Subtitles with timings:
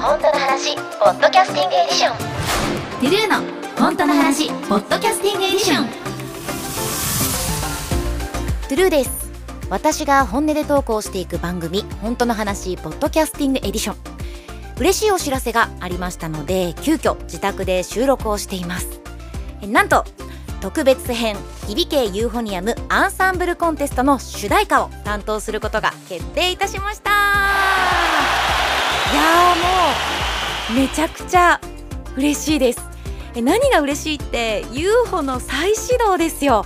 [0.00, 2.16] 本当の話ポッドキャスティングエディション。
[2.16, 3.42] TRUE の
[3.76, 5.86] 本当の話ポッドキャスティングエディション。
[8.68, 9.28] TRUE です。
[9.68, 13.96] 私が本音で投稿していく番組本当の話ポッドキャスティングエディション。
[14.78, 19.00] 嬉しいお知らせがありましたので急遽自宅で収録をしています。
[19.62, 20.04] えなんと
[20.60, 21.36] 特別編
[21.66, 27.67] 響けユーフォニアムアンサンブルコンテストの主題歌を担当することが決定いたしました
[30.74, 31.60] めちゃくちゃ
[32.16, 32.80] 嬉しいです。
[33.34, 36.64] え何が嬉しいって UFO の再始動ですよ。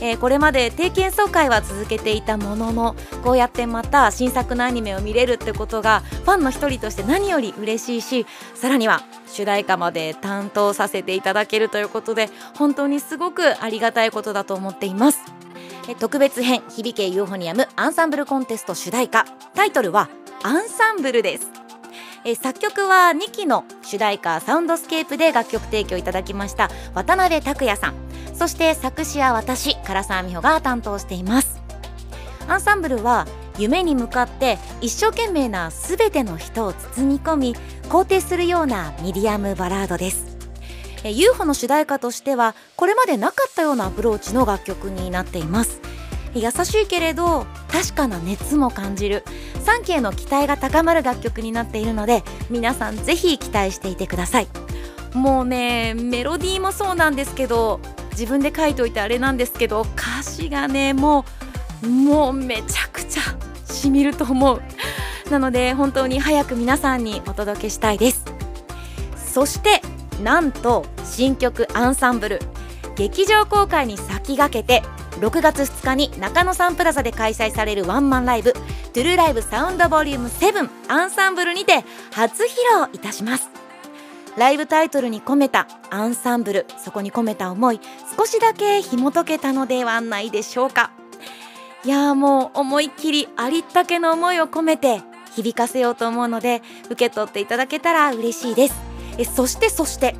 [0.00, 15.20] えーこれまで定期演奏会は続けていたもののこうやってまた新作のアニメを見れるってことがファンの一人として何より嬉しいしさらには主題歌まで担当させていただけるということで本当にすごくありがたいことだと思っています。
[15.88, 19.24] え特別編響けユーフォニアムアンサンブルコンテスト主題歌。
[19.54, 20.10] タイトルは
[20.42, 21.65] アンサンブルです。
[22.28, 27.94] え作曲は2期の主題歌サウンドスケープで楽曲提供いただきました渡辺拓也さん。
[28.34, 31.60] そして作詞は私唐沢美帆が担当しています。
[32.48, 37.56] アンサンブルは夢に向かって一生懸命な全ての人を包み込み
[37.88, 40.36] 肯定するようなミディアムバラードです。
[41.04, 45.80] UFO の主題歌としてはこれまでなかったようなアプローチの楽曲になっています。
[46.34, 49.22] 優しいけれど確かな熱も感じる。
[49.66, 54.48] 3期への期待が高まる楽曲になっているので皆さんぜひ期待していてください。
[55.12, 57.80] もうねメロディーもそうなんですけど
[58.12, 61.24] 自分で書いておいてあれなんですけど歌詞がねも
[61.82, 63.22] うもうめちゃくちゃ
[63.72, 64.62] しみると思う。
[65.30, 68.24] なので本当に早く皆さんにお届けしたいです。
[69.16, 69.82] そして
[70.22, 72.40] なんと新曲アンサンブル。
[72.94, 74.82] 劇場公開に先駆けて
[75.20, 78.52] 6月2日に中野サンプラザで開催されるワンマンライブ
[78.92, 83.48] 「トゥルーライブサウンドボリューム7アンサンブル」にて初披露いたします。
[84.36, 87.80] ライブタイトルに込めたアンサンブルそこに込めた思い
[88.18, 90.90] 少しだけ紐解けたのではないでしょうか。
[91.84, 95.00] いやーもう思いっきりありったけの思いを込めて
[95.34, 98.74] 響かせようと思うので受け取っていただけたら嬉しいです。
[99.16, 100.14] えそしてそして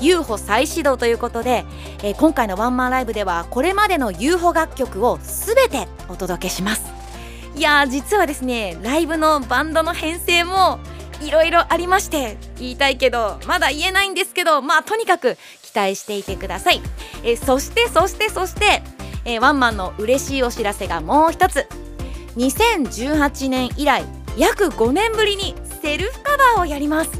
[0.00, 1.64] UFO 再始動ということで、
[2.02, 6.84] えー今回のワンマンライブではこれまでの UFO 楽曲を全てお届けします。
[7.54, 10.78] いや実はですねライブのバンドの編成も
[11.22, 16.80] いろいろありまして言いたいけどまだ言えないんですけどまあとにかく期待していてください。
[17.24, 18.82] えーそしてそしてそして、
[19.24, 21.66] えーワンマンの嬉しいお知らせがもう一つ。
[22.36, 24.04] 2018年以来
[24.36, 27.10] 約5年ぶりにセルフカバーをやります。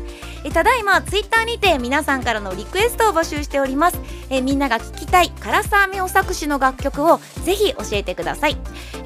[0.46, 3.98] えただいまツイッターにて皆さんからのリクエストを募集しております。
[4.30, 8.56] えみんなが聴きたい唐沢美穂作詞の楽曲をぜひ教えてください。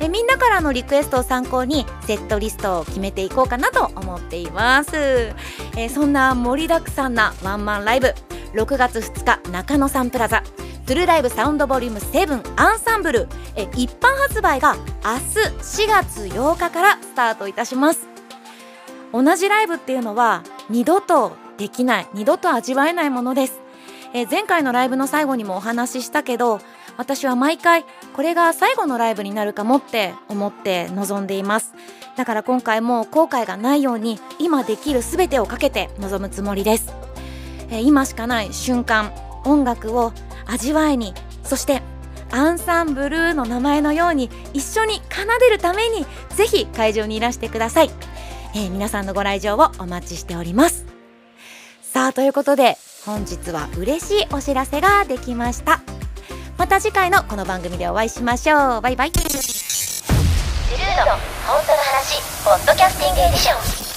[0.01, 5.35] えみんなからのリクエストを参考にセットリストを決めていこうかなと思っています、
[5.79, 8.15] えそんな盛りだくさんなワンマンライブ。
[8.53, 10.43] 6月2日中野サンプラザ。
[10.85, 13.29] トゥルーライブサウンドボリューム7アンサンブル。
[13.57, 18.20] え一般発売が明日4月8日からスタートいたします。
[19.13, 23.61] 同じライブっていうのは二度とできない二度と味わえないものです、
[24.15, 26.61] えー前回のライブの最後にもお話ししたけど
[26.97, 27.85] 私は毎回
[28.15, 31.75] これが最後のライブになるかもって思って臨んでいます。
[32.17, 36.93] だから今回も後悔がないように今できる全てをかけて臨むつもりです、
[37.71, 39.13] えー今しかない瞬間
[39.45, 40.13] 音楽を
[40.47, 41.83] 味わいにそして
[42.31, 46.05] アンサンブルーの名前のように一緒に奏でるために
[46.37, 47.91] ぜひ会場にいらしてください。
[48.55, 50.85] えー皆さんのご来場をお待ちしております。
[51.83, 55.81] さあということで本日は嬉しいお知らせができました。
[56.59, 58.81] また次回のこの番組でお会いしましょう。
[58.81, 59.11] バイバイ。
[59.11, 61.13] ジルーの
[61.47, 63.90] 本当の話ポッドキャスティングエディション。